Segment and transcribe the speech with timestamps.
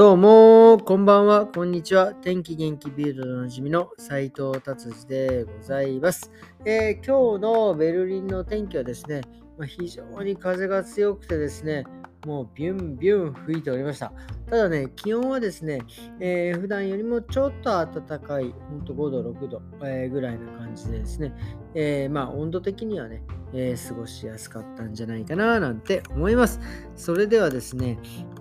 [0.00, 2.14] どうも、こんばんは、こんにちは。
[2.14, 6.30] 天気元気ビルドでおなじみの斉藤達治でございます、
[6.64, 9.20] えー、今日のベルリンの天気はですね、
[9.58, 11.84] まあ、非常に風が強くてですね、
[12.26, 14.12] もうビュンビュン吹いておりました。
[14.48, 15.80] ただね、気温はですね、
[16.20, 21.32] えー、普段よりもちょっと暖かい、ほんと5度、6度、えー、ぐらいな感じでですね、
[21.74, 23.22] えー、まあ温度的にはね、
[23.54, 26.60] えー、過ごしやすかったんじゃないかななんて思います。
[26.94, 27.98] それではですね、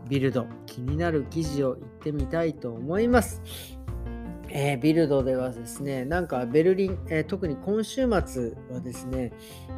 [0.09, 3.41] ビルド、気になる記事を言ってみたいと思います。
[4.51, 9.31] えー、ビルドではですね、なんかベルリン、えー、特に今週末はですね、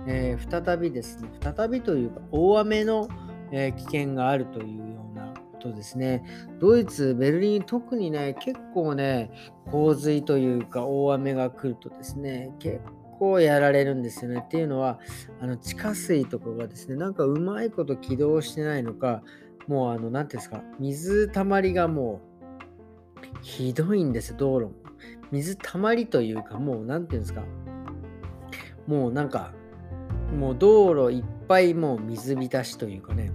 [0.08, 3.08] えー、再びですね、再びというか大雨の、
[3.52, 6.24] え危険があるというようなことですね。
[6.60, 9.32] ドイツ、ベルリン、特にね、結構ね、
[9.70, 12.80] 洪水というか大雨が来るとですね、結
[13.20, 14.42] 構やられるんですよね。
[14.44, 15.00] っていうのは、
[15.40, 19.24] あの地下水とかがですね、なんかうまいこと起動してないのか、
[19.68, 24.72] もうあの、なんていうんですか、水たまりがもう、ひどいんです、道路も。
[25.32, 27.44] 水たまりというか、もう、なんていうんですか、
[28.88, 29.54] もうなんか、
[30.38, 33.32] もう道路いっぱいもう水浸しというかね、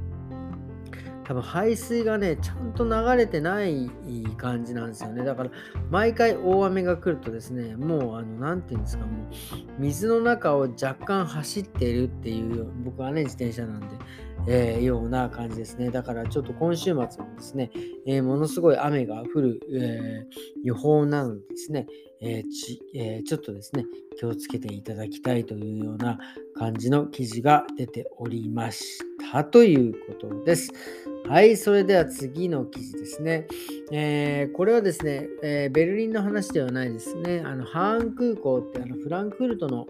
[1.27, 3.91] 多分排水がね、ちゃんと流れてない
[4.37, 5.25] 感じなんですよね。
[5.25, 5.51] だから、
[5.91, 9.27] 毎回大雨が来るとですね、もう、あの、何て言うんですか、もう、
[9.81, 13.89] 水の中を若干走っているっていう、僕はね、自転車なんで、
[14.49, 15.91] えー、ような感じですね。
[15.91, 17.09] だからちょっと今週末もで
[17.41, 17.71] すね、
[18.07, 21.87] えー、ものすごい雨が降る、えー、予報なのでですね、
[22.21, 23.85] えちえちょっとですね、
[24.19, 26.19] 気をつけていただきたいというような
[26.55, 30.73] 感じの記事が出ておりましたということです。
[31.29, 33.49] はい、それでは次の記事ですね。
[33.91, 37.43] えー、これはですね、えー、ベルリンの話ではないですね。
[37.45, 39.87] あのハーン空港ってあのフランクフルトの、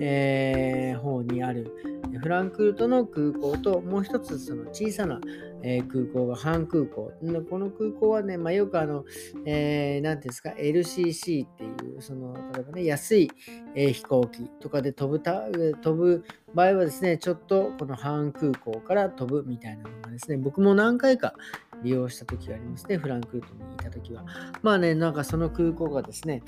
[0.00, 1.70] えー、方にある
[2.18, 5.20] フランクフルトの空港ともう一つその小さな、
[5.62, 7.12] え空港がハーン空港。
[7.50, 9.04] この空港はね、まあ、よくあの、
[9.44, 13.30] えー、ていうんですか、LCC っていう、その、例えばね、安い、
[13.74, 15.42] えー、飛行機とかで飛ぶた、
[15.82, 16.24] 飛ぶ
[16.54, 21.34] 場合はですね、ちょっとこのハーン空港から飛ぶみたいなのがですね、僕も何回か
[21.82, 24.24] 利用した時がありますね、フランクフルトにいた時は。
[24.62, 26.42] まあね、なんかその空港がですね、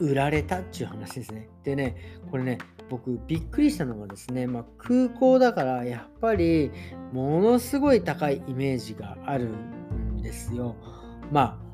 [0.00, 1.48] 売られたっていう話ですね。
[1.62, 1.96] でね、
[2.30, 2.58] これね、
[2.88, 6.70] 僕びっくりしたのがですね、まあ、空港だからやっぱり
[7.12, 10.76] ものすごい高いイメージがあるんですよ。
[11.32, 11.66] まあ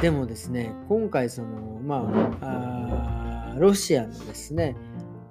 [0.00, 1.48] でもですね今回その
[1.86, 2.10] ま
[2.42, 4.74] あロシアのですね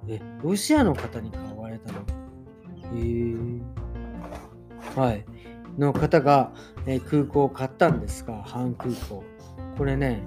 [0.06, 1.98] えロシアの方に買われたの？
[1.98, 2.04] へ
[4.96, 5.26] え、はい。
[5.76, 6.52] の方が、
[6.86, 9.22] え、空港を買ったんですが半空港。
[9.76, 10.22] これね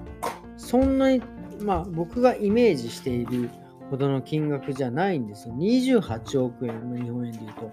[0.57, 1.23] そんなに
[1.63, 3.49] まあ僕がイメージしている
[3.89, 5.55] ほどの金額じゃないんですよ。
[5.55, 7.71] 28億円の日本円で言うと。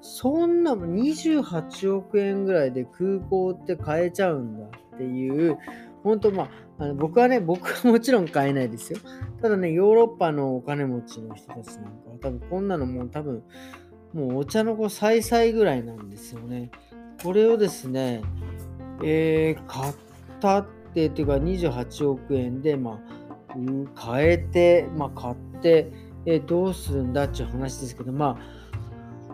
[0.00, 5.56] そんな28億円ぐらいで空港って買えちゃうんだっていう、
[6.02, 8.98] 本当まあ、あの僕はね、僕はもちろん買えないですよ。
[9.40, 13.42] ただね、ヨーロッパのお金持ちの人たちなんかは多分こんなのもう多分、
[14.12, 16.70] もうお茶の子さいさいぐらいなんですよね。
[17.22, 18.20] これをですね、
[19.02, 19.94] えー、買っ
[20.40, 22.98] たってっていうか28億円で、まあ、
[23.54, 25.92] 変えて、まあ、買って、
[26.26, 28.64] えどうするんだっていう話ですけど、まあ、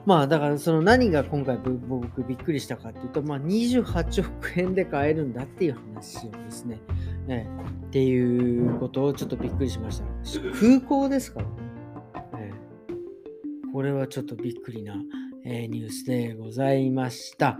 [0.07, 6.81] まあだからその何が今回僕びっくりしたかっていうと、まあ、28億円で買えるんだっていう話をですね、
[7.29, 7.47] え
[7.87, 10.05] っていうことをちょっとびっくりしました。
[10.59, 11.53] 空港ですからね。
[12.39, 12.53] え
[13.73, 14.95] これはちょっとびっくりな、
[15.45, 17.59] えニュースでございました。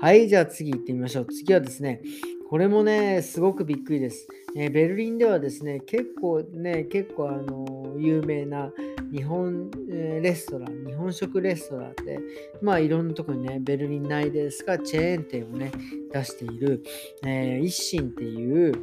[0.00, 1.26] はい、じゃあ次行ってみましょう。
[1.26, 2.02] 次はですね、
[2.48, 4.28] これもね、すごくびっくりです。
[4.56, 8.70] えー、ベルリンではですね、結構ね、結構あの有名な
[9.12, 12.20] 日本、えー、レストラン、日本食レストランで、
[12.60, 15.72] まあいろんなとこにね、ベルリン内ですが、チェーン店をね、
[16.12, 16.82] 出している、
[17.24, 18.74] えー、一心っていう、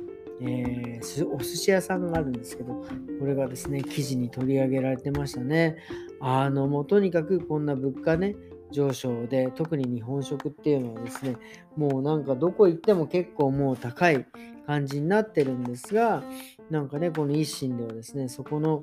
[0.42, 2.74] えー、お寿司屋さんがあるんですけど、
[3.20, 5.78] これがですね、記事に取り上げられてましたね。
[6.20, 8.36] あの、もうとにかくこんな物価ね、
[8.72, 11.36] 上昇で、特に日本食っていうのはですね、
[11.76, 14.26] もうなんかどこ行っても結構もう高い
[14.66, 16.24] 感じになってるんですが、
[16.70, 18.82] なんかね、この一心ではですね、そこの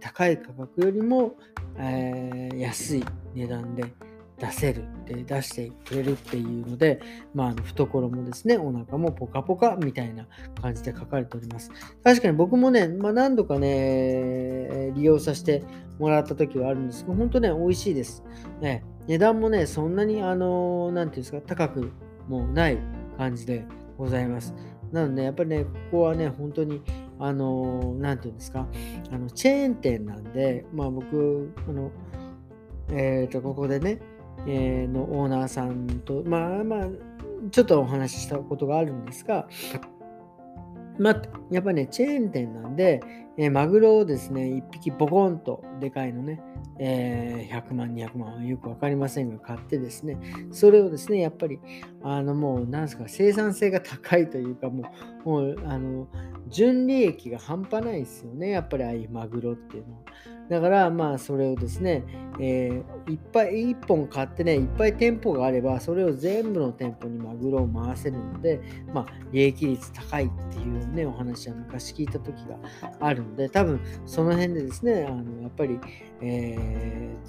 [0.00, 1.34] 高い価格よりも、
[1.76, 3.04] えー、安い
[3.34, 3.84] 値段で
[4.38, 7.00] 出せるって出してくれるっていうので、
[7.34, 10.26] まあ、懐もですね、お腹もポカポカみたいな
[10.62, 11.70] 感じで書かれております。
[12.04, 15.62] 確かに僕もね、まあ、何度かね、利用させて
[15.98, 18.22] もらった時はあるんですけど、本当ね、美味しいです。
[18.60, 21.92] ね、値段もね、そんなに、あの、なんていうんですか、高く
[22.28, 22.78] もない
[23.16, 23.64] 感じで
[23.96, 24.54] ございます。
[24.92, 26.82] なので、やっぱりね、ここはね、本当に、
[27.18, 28.68] あの、なんていうんですか、
[29.10, 31.90] あのチェーン店なんで、まあ僕、あの、
[32.90, 33.98] えっ、ー、と、ここでね、
[34.46, 36.88] えー、のオーナーさんと、まあまあ、
[37.50, 39.48] ちょっとお話ししたことがあるんですが、
[40.98, 43.00] まあ、やっぱりね、チェーン店なんで、
[43.36, 46.40] えー、マグロをですね、1匹ボコンとでかいのね、
[46.80, 50.18] えー、100万、200万、よく分かりませんが、買ってですね、
[50.50, 51.60] それをですね、やっぱり、
[52.02, 54.92] あの、もう、なんですか、生産性が高いというか、も
[55.24, 56.08] う、もう、あの、
[56.48, 60.00] 純利益が半端ないですよね、やっぱりああいうマグロっていうのは。
[60.48, 62.04] だから、まあ、それをですね、
[62.40, 68.60] えー、いっぱい、1本買ってね、いっぱい店舗があれば、それを全部の店舗にマグロを回せるので、
[68.94, 72.56] まあ、利益率高いっていうね、お話は昔聞いた時が
[73.00, 75.78] あるので、多分、その辺でですね、あのやっぱり、
[76.20, 76.56] え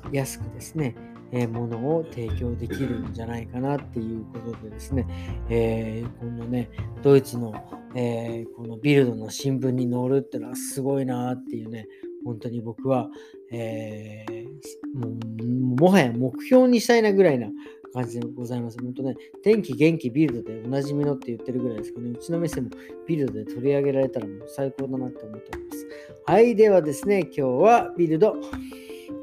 [0.03, 0.95] ー、安くですね、
[1.31, 5.05] えー、ものを提供できるんじゃないかなっていうことでですね、
[5.49, 6.69] えー、このね、
[7.03, 7.53] ドイツの、
[7.95, 11.87] えー、このビルドの新聞に載るっていうのはすごいなっていうね、
[12.29, 13.09] 本当に僕は、
[13.51, 17.47] えー、ももはや目標にしたいなぐらいな
[17.91, 18.77] 感じでございます。
[18.79, 22.11] 本当ね、天気、元気、ビルドでおなじみのって言ってるぐらいですかね。
[22.11, 22.69] うちの店も
[23.07, 25.87] ビルドで取り上げられたらもう最高だなって思っております。
[26.25, 28.35] はい、ではですね、今日はビルド。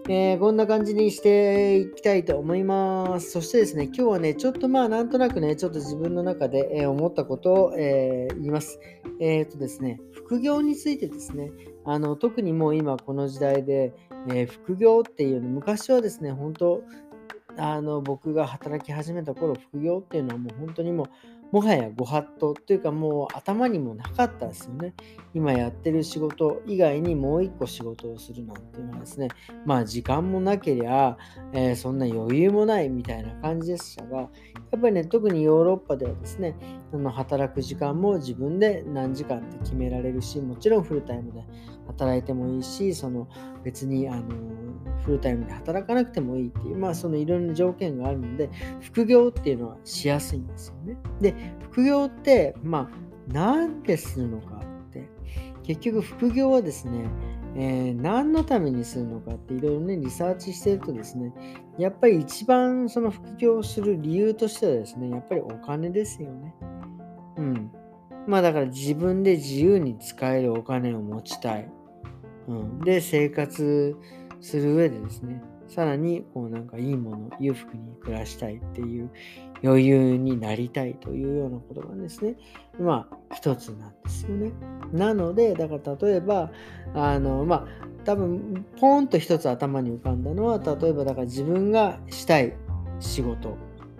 [0.09, 3.33] えー、こんな感じにしていきたいと思います。
[3.33, 8.79] そしてですね、今日はね、ちょっとまあなんとなくね、ちょっと自分の中で、えー、思ったことを、えー、言います。
[9.19, 11.51] えっ、とですね、副業についてですね、
[11.85, 13.95] あの特にもう今この時代で、
[14.33, 16.85] え副業っていうの、昔はですね、本当
[17.59, 21.07] あの僕が働き始めた頃、副業っていうのはもう本当にもう
[21.53, 24.95] もはやご法度っていうかもう頭にもなかったですよね。
[25.33, 29.29] 今やってる仕事以外にもう一個仕事をするなんていうのはですね、
[29.65, 31.17] まあ時間もなけりゃ、
[31.53, 34.29] えー、そんな余裕もないみたいな感じでしたが、や
[34.77, 36.57] っぱりね、特にヨーロッパではですね、
[36.93, 41.45] あの働く時間も自分で何時間って決められるし、もちろんフルタイムで
[41.87, 43.29] 働いてもいいし、その
[43.63, 44.25] 別にあの
[45.05, 48.51] フルタイムで働かなくてもいいっていう、まあそのいろんな条件があるので、
[48.81, 50.97] 副業っていうのはしやすいんですよね。
[51.21, 55.09] で、副業って、まあ、なんでするのかって、
[55.65, 57.09] 結局副業はですね、
[57.59, 61.33] えー、何のためにするのかっていろいろね、リサーチしてるとですね、
[61.79, 66.55] やっぱり一番その副業をする理由としてはですね、やっぱりお金ですよね。
[67.37, 67.71] うん。
[68.27, 71.69] まあだから自分で自由に使えるお金を持ちたい。
[72.49, 73.97] うん、で、生活
[74.41, 79.11] する上でですね、さらにこうなんかいいもの、裕福に暮らしたいっていう
[79.63, 82.37] 余裕になりたいというようなことがですね、
[82.79, 84.53] まあ一つなんですよね。
[84.93, 86.51] なので、だから例えば、
[86.95, 87.67] あの、まあ
[88.05, 92.55] 多分ポンと一つ頭に浮かんだのは、例えばだから自分がしたい
[93.01, 93.57] 仕事、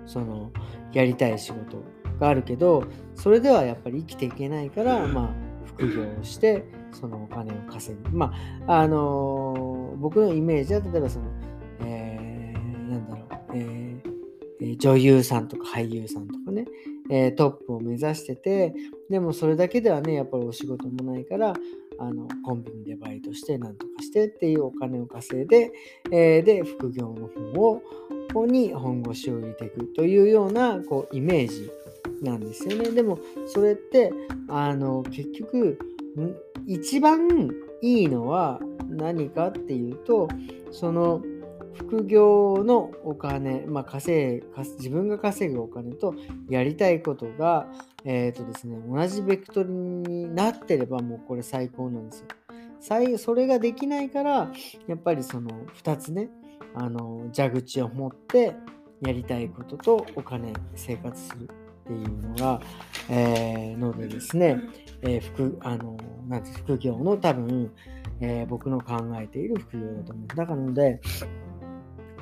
[0.07, 0.51] その
[0.93, 1.83] やりたい仕事
[2.21, 8.11] があるけど、それではやっぱり生きていけないから、まあ副業をして、そのお金を稼ぐ。
[8.11, 8.33] ま
[8.67, 11.27] あ、あのー、僕のイメージは、例えばその、
[11.81, 13.96] えー、なんだろう、えー、
[14.79, 16.67] 女優さんとか俳優さんとかね、
[17.11, 18.75] え、トップを目指してて、
[19.09, 21.55] でもそれだけではね、やっぱりお仕事もないから、
[21.99, 25.73] あのコンビニでバイトしてなんとかしてっていうお金を稼いで、
[26.13, 27.81] えー、で副業の方を
[28.35, 31.71] ここに本腰を入れていくというようなこうイメージ
[32.23, 32.91] なんですよね。
[32.91, 34.13] でもそれって
[34.49, 35.79] あの結局
[36.67, 37.51] 一番
[37.83, 40.29] いいのは何かっていうと
[40.71, 41.23] その
[41.77, 44.43] 副業のお金、まあ、稼
[44.79, 46.15] 自分が稼ぐお金と
[46.49, 47.67] やりたいことが、
[48.05, 52.27] えーとですね、同じベクトルになってればもうこれ最高なんですよ。
[53.19, 54.53] それができないから
[54.87, 55.51] やっぱりその
[55.83, 56.29] 2つね
[56.75, 58.55] あの蛇口を持って
[59.01, 61.47] やりたいこととお金生活するっ
[61.87, 62.61] ていうのが、
[63.09, 64.61] えー、のでですね、
[65.03, 65.97] えー、副あの
[66.29, 67.73] なんて副業の多分、
[68.21, 70.27] えー、僕の考えている副業だと思う。
[70.29, 71.01] だからので、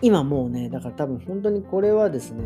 [0.05, 2.45] 今もうね、だから多分本当にこれはですね、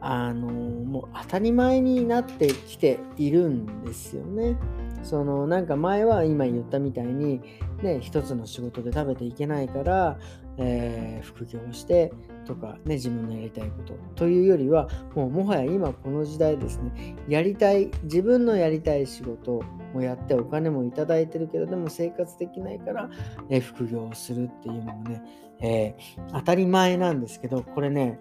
[0.00, 4.56] あのもう当たり前になってきているんですよね。
[5.04, 7.40] そのなんか前は今言ったみたいに、
[7.84, 10.18] ね、一つの仕事で食べていけないから、
[10.58, 19.62] えー、副業をしてとかね自分のやりたいことというよりはもうもはや今この時代ですねやりたい自分のやりたい仕事
[19.94, 23.10] をやってお金もいただいてるけどでも生活できないから、
[23.50, 25.22] え、副業をするっていうのもね、
[25.60, 28.18] えー、当たり前なんですけどこれね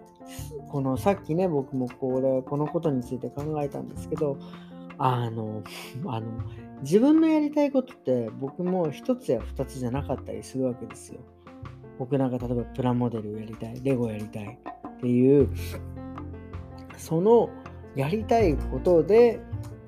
[0.69, 4.37] このさっきね僕もこれこのことについて考えたんですけど
[4.97, 5.63] あの
[6.05, 6.27] あの
[6.83, 11.19] 自分のやりたいことって僕も一つや二つじゃなかったりするわけですよ。
[12.00, 15.50] 僕なんか例えばプラモデルやりたい、レゴやりたいっていう、
[16.98, 17.50] その
[17.95, 19.39] やりたいことで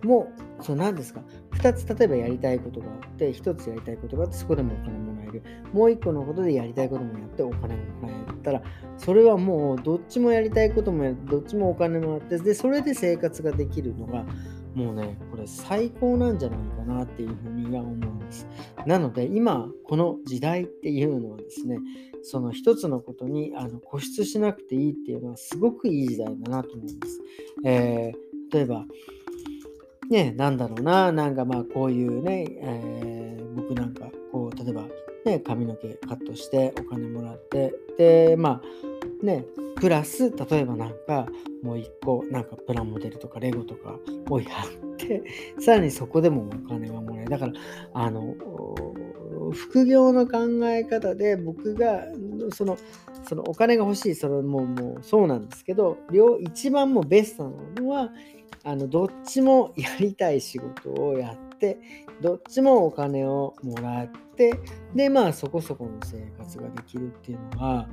[0.04, 0.28] も
[0.60, 1.22] う、その何ですか、
[1.54, 5.44] 2つ例えばやりたいことがあって、1つやりたいことがあって、そこでもお金もらえる。
[5.72, 8.62] もう一個のことでやりたいこともやってお金ももらえたら、
[8.98, 14.26] それはもうどっちもやりたいこともや、どっちもお金もらって、で、それで生活ができるのが、
[14.76, 18.48] もうね、これ最高なんじゃないかなっていうふうには思うんです。
[18.88, 21.80] なので、今、この時代っていうのはですね、
[22.24, 27.22] その一つのことにあの固執しなくていいっていうのはすごくいい時代だなと思います。
[27.66, 28.86] えー、例えば、
[30.10, 34.84] ね、なんだろうな、なんかまあこういうね、えー、僕なんかこう、例えば
[35.26, 38.62] ね、髪の毛カットしてお金もらって、で、まあ
[39.24, 39.46] ね、
[39.78, 41.28] プラス、例えばなんか
[41.64, 43.98] もう一個、なんかプラモデルとかレゴとか
[44.30, 45.24] をやって、
[45.60, 47.30] さらにそこでもお金がもらえる。
[47.32, 47.54] だから、
[47.94, 48.36] あの、
[49.54, 52.06] 副業の考え方で僕が
[52.54, 52.78] その
[53.28, 58.10] そのお金が欲しいそれももうそうなんですけど両一番もベストなのは
[58.64, 61.80] あのどっちもやりたい仕事をやって
[62.22, 64.60] どっちもお金をもらって
[64.96, 67.88] でまあそこそこの生活ができるっていうのは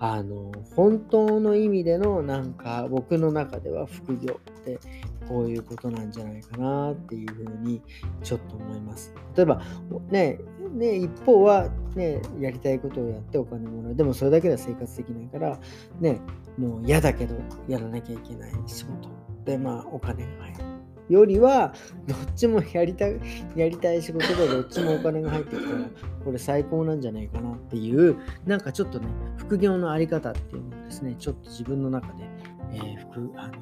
[0.00, 4.80] あの本当の意味でのなんか僕の中では副業って
[5.28, 7.80] こういうことなんじゃないかなっていうふうに
[8.22, 9.14] ちょっと思います。
[9.36, 9.62] 例えば
[10.10, 10.38] ね、
[10.74, 13.94] ね一方はね、やりたいことをやってお金もらう。
[13.94, 15.58] でもそれだけでは生活できないから、
[16.00, 16.20] ね、
[16.58, 17.36] もう嫌だけど
[17.68, 19.08] やらなきゃいけない仕事
[19.44, 20.73] で、まあお金が入る。
[21.08, 21.74] よりは、
[22.06, 23.20] どっちもやりたい、
[23.56, 25.78] やりたい仕事でどっちもお金が入ってきたら、
[26.24, 29.06] これ最高なんじゃないかなっていう、なんかちょっとね、
[29.36, 32.24] 副業のあり方っていうのをですね、ちょっと自分の中で、
[32.72, 33.52] えー、副、あの、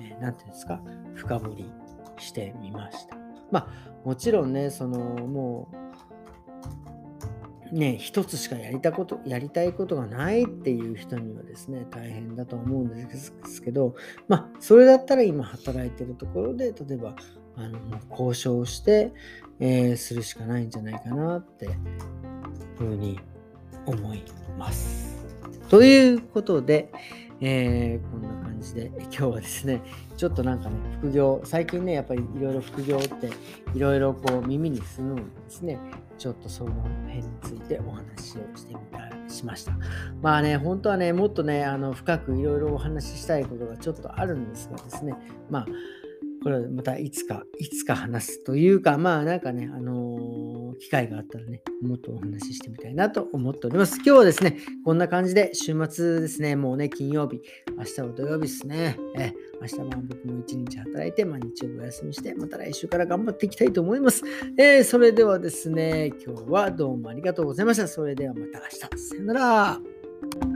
[0.00, 0.80] えー、ていうんですか、
[1.14, 1.72] 深掘り
[2.18, 3.16] してみました。
[3.50, 3.68] まあ、
[4.04, 5.87] もちろんね、その、もう、
[7.72, 13.06] ね、一つしかやりたこと、やりたいことがないっていう人にはですね、大変だと思うんで
[13.44, 13.94] すけど、
[14.26, 17.14] まあ、それだったら今働いてるところで、例えば、
[17.56, 17.78] あの、
[18.10, 19.12] 交渉して、
[19.60, 21.68] えー、するしかないんじゃないかなって
[22.76, 23.20] ふうに
[23.86, 24.22] 思い
[24.58, 25.16] ます。
[25.68, 26.90] ということで、
[27.40, 29.82] えー、こんな感じで、今日はですね、
[30.16, 33.30] ちょっとなんかね、副業、最近ね、やっぱりいろいろ副業って
[33.74, 35.78] いろいろこう耳にするのでですね、
[36.18, 36.72] ちょっとその
[37.06, 38.80] 辺についてお話をしてみ
[39.26, 39.72] たしました。
[40.20, 45.14] まあね、本当はね、もっとね、あの深くいろいろお話ししたいことがちょっとあるんですがですね、
[45.48, 45.66] まあ、
[46.42, 50.18] これはまたいつか、いつか話すというか、まあなんかね、あの、
[50.78, 53.96] 機会があったらね、もっとお話ししてみたいなと思っております。
[53.96, 57.40] 今日はですね、こんな感じで週末ですね、もうね、金曜日、
[57.76, 58.96] 明日は土曜日ですね。
[59.16, 64.22] え明日は僕も一日働いて、まあ、日曜日お休みして、また来週から頑張っていきたいと思います。
[64.56, 67.88] えー、それではですね、今日はどうもありがとうございました。
[67.88, 68.98] それではまた明日。
[68.98, 70.47] さよなら。